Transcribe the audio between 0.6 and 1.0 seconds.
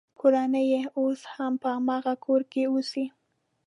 یې